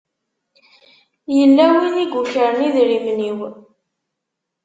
[1.37, 3.39] Yella win i yukren idrimen-iw.